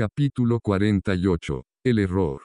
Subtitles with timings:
[0.00, 1.64] Capítulo 48.
[1.84, 2.40] El error.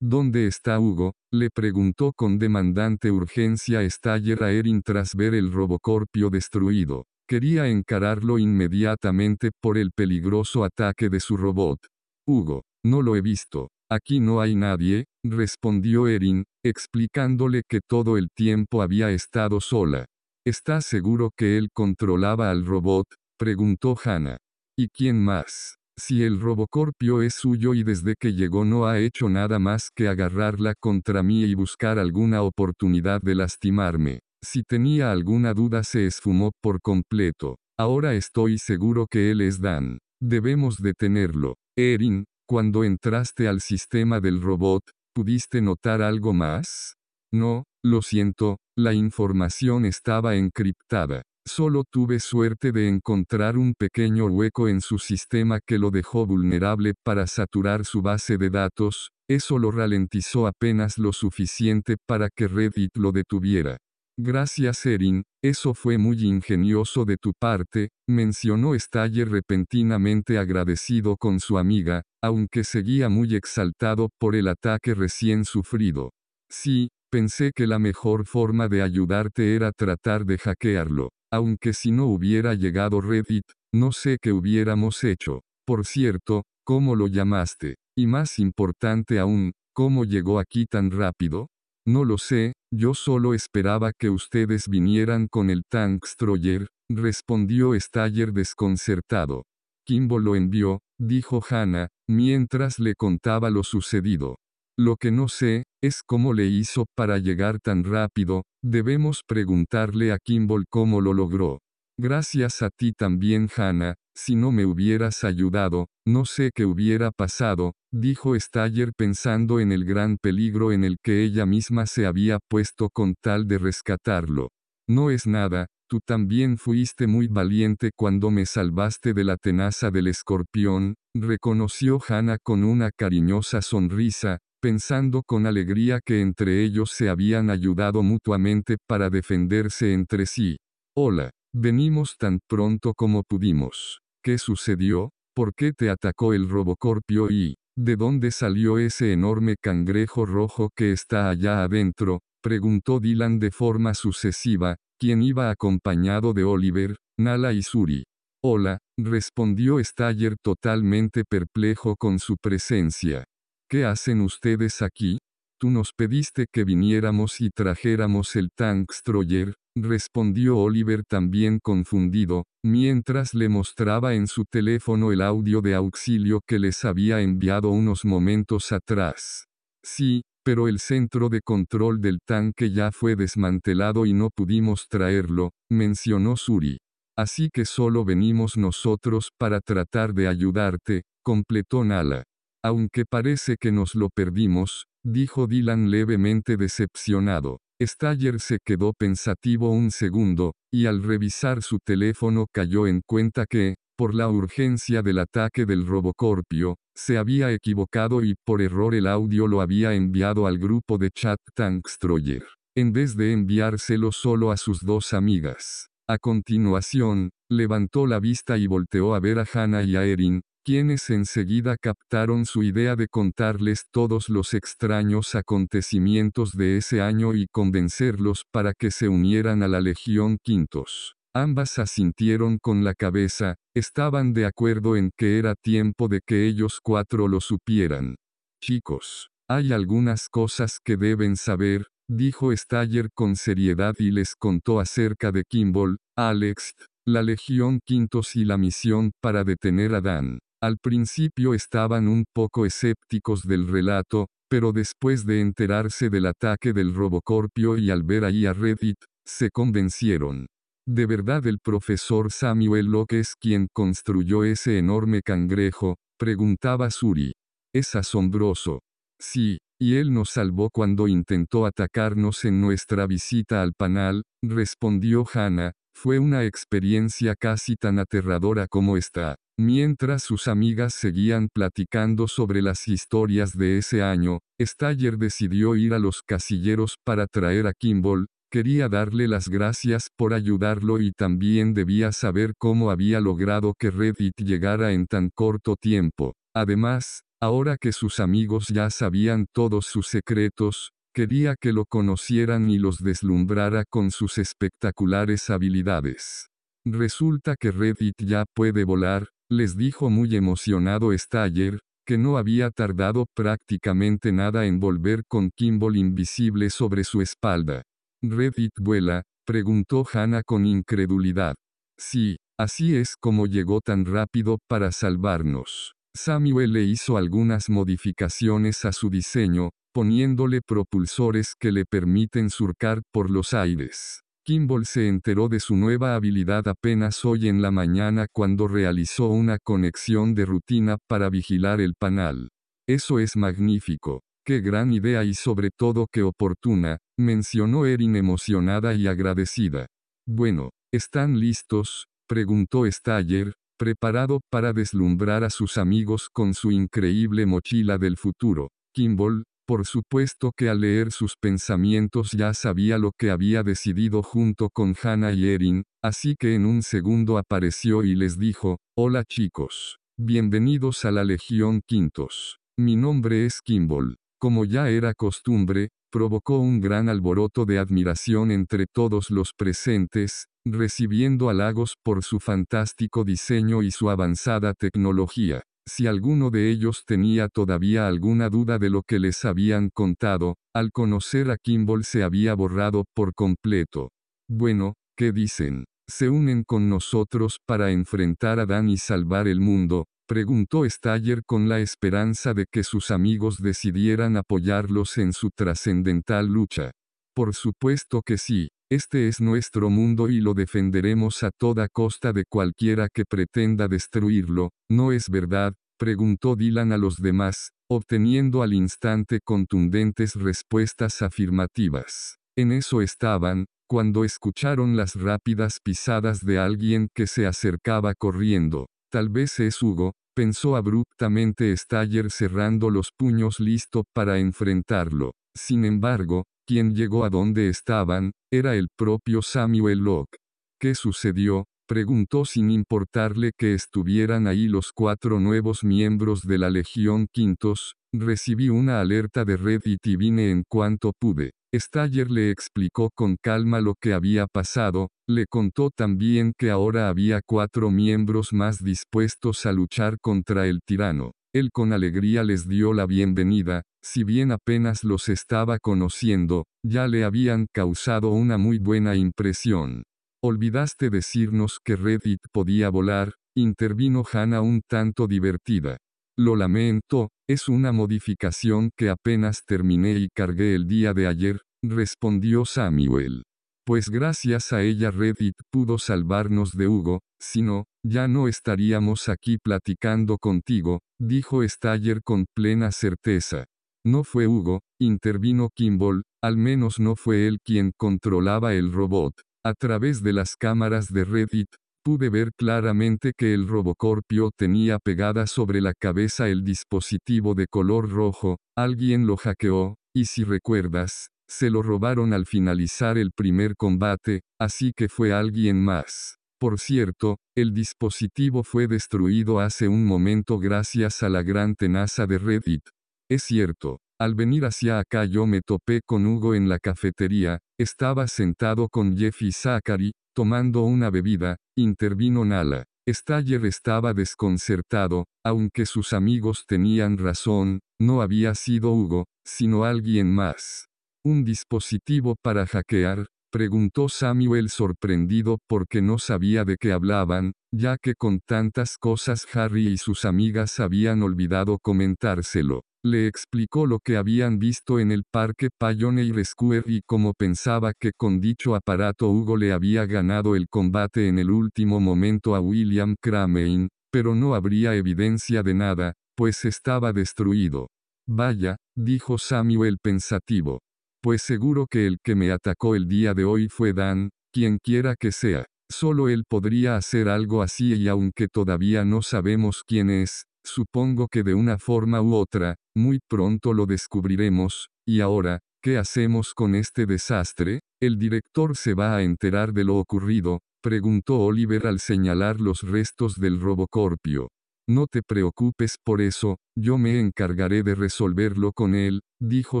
[0.00, 1.14] ¿Dónde está Hugo?
[1.32, 7.06] le preguntó con demandante urgencia Staller a Erin tras ver el robocorpio destruido.
[7.28, 11.80] Quería encararlo inmediatamente por el peligroso ataque de su robot.
[12.24, 13.70] Hugo, no lo he visto.
[13.90, 20.04] Aquí no hay nadie, respondió Erin, explicándole que todo el tiempo había estado sola.
[20.46, 23.08] ¿Estás seguro que él controlaba al robot?
[23.36, 24.38] preguntó Hannah.
[24.82, 25.76] ¿Y quién más?
[25.98, 30.08] Si el robocorpio es suyo y desde que llegó no ha hecho nada más que
[30.08, 34.20] agarrarla contra mí y buscar alguna oportunidad de lastimarme.
[34.42, 37.58] Si tenía alguna duda se esfumó por completo.
[37.78, 39.98] Ahora estoy seguro que él es Dan.
[40.18, 41.56] Debemos detenerlo.
[41.76, 44.82] Erin, cuando entraste al sistema del robot,
[45.14, 46.94] ¿pudiste notar algo más?
[47.30, 51.20] No, lo siento, la información estaba encriptada.
[51.46, 56.94] Solo tuve suerte de encontrar un pequeño hueco en su sistema que lo dejó vulnerable
[57.02, 62.96] para saturar su base de datos, eso lo ralentizó apenas lo suficiente para que Reddit
[62.96, 63.78] lo detuviera.
[64.18, 71.56] Gracias Erin, eso fue muy ingenioso de tu parte, mencionó Staller repentinamente agradecido con su
[71.56, 76.10] amiga, aunque seguía muy exaltado por el ataque recién sufrido.
[76.50, 81.08] Sí, pensé que la mejor forma de ayudarte era tratar de hackearlo.
[81.32, 85.42] Aunque si no hubiera llegado Reddit, no sé qué hubiéramos hecho.
[85.66, 87.76] Por cierto, ¿cómo lo llamaste?
[87.96, 91.48] Y más importante aún, ¿cómo llegó aquí tan rápido?
[91.86, 99.44] No lo sé, yo solo esperaba que ustedes vinieran con el Tankstroyer, respondió Staller desconcertado.
[99.86, 104.36] Kimbo lo envió, dijo Hannah, mientras le contaba lo sucedido.
[104.80, 110.16] Lo que no sé, es cómo le hizo para llegar tan rápido, debemos preguntarle a
[110.18, 111.58] Kimball cómo lo logró.
[111.98, 117.74] Gracias a ti también Hannah, si no me hubieras ayudado, no sé qué hubiera pasado,
[117.92, 122.88] dijo Staller pensando en el gran peligro en el que ella misma se había puesto
[122.88, 124.48] con tal de rescatarlo.
[124.88, 130.06] No es nada, tú también fuiste muy valiente cuando me salvaste de la tenaza del
[130.06, 137.50] escorpión, reconoció Hannah con una cariñosa sonrisa, pensando con alegría que entre ellos se habían
[137.50, 140.56] ayudado mutuamente para defenderse entre sí.
[140.96, 144.00] Hola, venimos tan pronto como pudimos.
[144.22, 145.10] ¿Qué sucedió?
[145.34, 150.92] ¿Por qué te atacó el robocorpio y, de dónde salió ese enorme cangrejo rojo que
[150.92, 152.20] está allá adentro?
[152.42, 158.04] preguntó Dylan de forma sucesiva, quien iba acompañado de Oliver, Nala y Suri.
[158.42, 163.24] Hola, respondió Staller totalmente perplejo con su presencia.
[163.70, 165.18] ¿Qué hacen ustedes aquí?
[165.60, 173.48] Tú nos pediste que viniéramos y trajéramos el Tankstroyer, respondió Oliver también confundido, mientras le
[173.48, 179.44] mostraba en su teléfono el audio de auxilio que les había enviado unos momentos atrás.
[179.84, 185.52] Sí, pero el centro de control del tanque ya fue desmantelado y no pudimos traerlo,
[185.70, 186.78] mencionó Suri.
[187.16, 192.24] Así que solo venimos nosotros para tratar de ayudarte, completó Nala.
[192.62, 197.58] Aunque parece que nos lo perdimos, dijo Dylan levemente decepcionado.
[197.82, 203.76] Staller se quedó pensativo un segundo, y al revisar su teléfono cayó en cuenta que,
[203.96, 209.46] por la urgencia del ataque del Robocorpio, se había equivocado y por error el audio
[209.46, 212.44] lo había enviado al grupo de chat Tankstroyer,
[212.76, 215.88] en vez de enviárselo solo a sus dos amigas.
[216.06, 221.10] A continuación, levantó la vista y volteó a ver a Hannah y a Erin, quienes
[221.10, 228.44] enseguida captaron su idea de contarles todos los extraños acontecimientos de ese año y convencerlos
[228.52, 231.16] para que se unieran a la Legión Quintos.
[231.34, 236.78] Ambas asintieron con la cabeza, estaban de acuerdo en que era tiempo de que ellos
[236.80, 238.14] cuatro lo supieran.
[238.62, 245.32] Chicos, hay algunas cosas que deben saber, dijo Staller con seriedad y les contó acerca
[245.32, 246.74] de Kimball, Alex,
[247.04, 250.38] la Legión Quintos y la misión para detener a Dan.
[250.62, 256.94] Al principio estaban un poco escépticos del relato, pero después de enterarse del ataque del
[256.94, 260.46] Robocorpio y al ver ahí a Reddit, se convencieron.
[260.86, 265.96] ¿De verdad el profesor Samuel Locke es quien construyó ese enorme cangrejo?
[266.18, 267.32] preguntaba Suri.
[267.74, 268.80] Es asombroso.
[269.18, 275.72] Sí, y él nos salvó cuando intentó atacarnos en nuestra visita al panal, respondió Hannah,
[275.94, 279.36] fue una experiencia casi tan aterradora como esta.
[279.62, 285.98] Mientras sus amigas seguían platicando sobre las historias de ese año, Staller decidió ir a
[285.98, 292.10] los casilleros para traer a Kimball, Quería darle las gracias por ayudarlo y también debía
[292.10, 296.32] saber cómo había logrado que Reddit llegara en tan corto tiempo.
[296.54, 302.78] Además, ahora que sus amigos ya sabían todos sus secretos, quería que lo conocieran y
[302.78, 306.46] los deslumbrara con sus espectaculares habilidades.
[306.86, 313.26] Resulta que Reddit ya puede volar, les dijo muy emocionado Staller, que no había tardado
[313.34, 317.82] prácticamente nada en volver con Kimball invisible sobre su espalda.
[318.22, 321.54] Reddit vuela, preguntó Hannah con incredulidad.
[321.98, 325.94] Sí, así es como llegó tan rápido para salvarnos.
[326.16, 333.30] Samuel le hizo algunas modificaciones a su diseño, poniéndole propulsores que le permiten surcar por
[333.30, 334.22] los aires.
[334.50, 339.58] Kimball se enteró de su nueva habilidad apenas hoy en la mañana cuando realizó una
[339.62, 342.48] conexión de rutina para vigilar el panal.
[342.88, 344.22] Eso es magnífico.
[344.44, 349.86] Qué gran idea y sobre todo qué oportuna, mencionó Erin emocionada y agradecida.
[350.26, 352.06] Bueno, ¿están listos?
[352.26, 358.70] preguntó Staller, preparado para deslumbrar a sus amigos con su increíble mochila del futuro.
[358.96, 364.68] Kimball, por supuesto que al leer sus pensamientos ya sabía lo que había decidido junto
[364.68, 370.00] con Hannah y Erin, así que en un segundo apareció y les dijo, Hola chicos.
[370.18, 372.58] Bienvenidos a la Legión Quintos.
[372.76, 374.16] Mi nombre es Kimball.
[374.40, 381.48] Como ya era costumbre, provocó un gran alboroto de admiración entre todos los presentes, recibiendo
[381.48, 385.62] halagos por su fantástico diseño y su avanzada tecnología.
[385.86, 390.92] Si alguno de ellos tenía todavía alguna duda de lo que les habían contado, al
[390.92, 394.10] conocer a Kimball se había borrado por completo.
[394.48, 395.84] Bueno, ¿qué dicen?
[396.08, 400.06] ¿Se unen con nosotros para enfrentar a Dan y salvar el mundo?
[400.26, 406.92] Preguntó Staller con la esperanza de que sus amigos decidieran apoyarlos en su trascendental lucha.
[407.34, 412.44] Por supuesto que sí, este es nuestro mundo y lo defenderemos a toda costa de
[412.44, 415.74] cualquiera que pretenda destruirlo, ¿no es verdad?
[415.96, 422.36] preguntó Dylan a los demás, obteniendo al instante contundentes respuestas afirmativas.
[422.56, 428.86] En eso estaban, cuando escucharon las rápidas pisadas de alguien que se acercaba corriendo.
[429.10, 435.32] Tal vez es Hugo, pensó abruptamente Staller cerrando los puños listo para enfrentarlo.
[435.56, 440.38] Sin embargo, quien llegó a donde estaban, era el propio Samuel Locke.
[440.80, 441.66] ¿Qué sucedió?
[441.88, 448.68] preguntó sin importarle que estuvieran ahí los cuatro nuevos miembros de la Legión Quintos, recibí
[448.68, 451.50] una alerta de Reddit y vine en cuanto pude.
[451.74, 457.40] Staller le explicó con calma lo que había pasado, le contó también que ahora había
[457.44, 461.32] cuatro miembros más dispuestos a luchar contra el tirano.
[461.52, 467.24] Él con alegría les dio la bienvenida, si bien apenas los estaba conociendo, ya le
[467.24, 470.04] habían causado una muy buena impresión.
[470.44, 475.96] Olvidaste decirnos que Reddit podía volar, intervino Hannah un tanto divertida.
[476.38, 482.64] Lo lamento, es una modificación que apenas terminé y cargué el día de ayer, respondió
[482.64, 483.42] Samuel.
[483.84, 489.58] Pues gracias a ella Reddit pudo salvarnos de Hugo, si no, ya no estaríamos aquí
[489.58, 493.66] platicando contigo, dijo Staller con plena certeza.
[494.04, 499.34] No fue Hugo, intervino Kimball, al menos no fue él quien controlaba el robot.
[499.64, 501.68] A través de las cámaras de Reddit,
[502.02, 508.08] Pude ver claramente que el Robocorpio tenía pegada sobre la cabeza el dispositivo de color
[508.08, 514.40] rojo, alguien lo hackeó, y si recuerdas, se lo robaron al finalizar el primer combate,
[514.58, 516.39] así que fue alguien más.
[516.60, 522.36] Por cierto, el dispositivo fue destruido hace un momento gracias a la gran tenaza de
[522.36, 522.82] Reddit.
[523.30, 528.28] Es cierto, al venir hacia acá yo me topé con Hugo en la cafetería, estaba
[528.28, 532.84] sentado con Jeff y Zachary, tomando una bebida, intervino Nala.
[533.08, 540.88] Staller estaba desconcertado, aunque sus amigos tenían razón, no había sido Hugo, sino alguien más.
[541.24, 543.28] ¿Un dispositivo para hackear?
[543.50, 549.88] Preguntó Samuel sorprendido porque no sabía de qué hablaban, ya que con tantas cosas Harry
[549.88, 552.82] y sus amigas habían olvidado comentárselo.
[553.02, 558.12] Le explicó lo que habían visto en el parque Pioneer Square y cómo pensaba que
[558.16, 563.16] con dicho aparato Hugo le había ganado el combate en el último momento a William
[563.20, 567.88] Cramain, pero no habría evidencia de nada, pues estaba destruido.
[568.26, 570.80] Vaya, dijo Samuel pensativo.
[571.22, 575.16] Pues seguro que el que me atacó el día de hoy fue Dan, quien quiera
[575.18, 575.66] que sea.
[575.90, 581.42] Solo él podría hacer algo así y aunque todavía no sabemos quién es, Supongo que
[581.42, 587.06] de una forma u otra, muy pronto lo descubriremos, y ahora, ¿Qué hacemos con este
[587.06, 587.80] desastre?
[588.02, 593.36] El director se va a enterar de lo ocurrido, preguntó Oliver al señalar los restos
[593.40, 594.50] del robocorpio.
[594.86, 599.80] No te preocupes por eso, yo me encargaré de resolverlo con él, dijo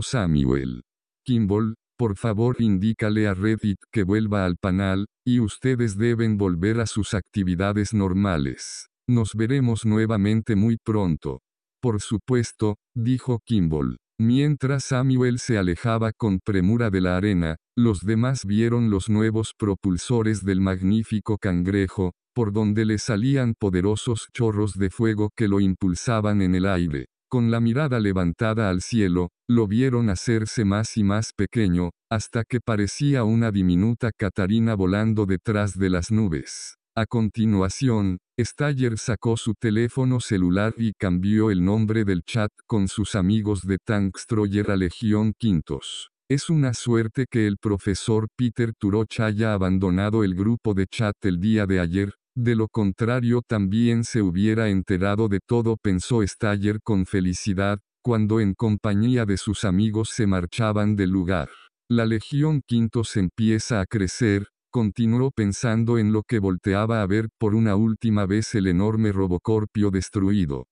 [0.00, 0.84] Samuel.
[1.24, 6.86] Kimball, por favor indícale a Reddit que vuelva al panel, y ustedes deben volver a
[6.86, 8.88] sus actividades normales.
[9.08, 11.40] Nos veremos nuevamente muy pronto.
[11.82, 13.96] Por supuesto, dijo Kimball.
[14.20, 20.44] Mientras Samuel se alejaba con premura de la arena, los demás vieron los nuevos propulsores
[20.44, 26.54] del magnífico cangrejo, por donde le salían poderosos chorros de fuego que lo impulsaban en
[26.54, 27.06] el aire.
[27.30, 32.58] Con la mirada levantada al cielo, lo vieron hacerse más y más pequeño, hasta que
[32.60, 36.74] parecía una diminuta Catarina volando detrás de las nubes.
[36.96, 43.14] A continuación, Staller sacó su teléfono celular y cambió el nombre del chat con sus
[43.14, 46.10] amigos de Tankstroyer Legión Quintos.
[46.28, 51.38] Es una suerte que el profesor Peter Turoch haya abandonado el grupo de chat el
[51.38, 57.06] día de ayer, de lo contrario también se hubiera enterado de todo pensó Staller con
[57.06, 61.48] felicidad, cuando en compañía de sus amigos se marchaban del lugar.
[61.88, 67.56] La Legión Quintos empieza a crecer, Continuó pensando en lo que volteaba a ver por
[67.56, 70.68] una última vez el enorme robocorpio destruido.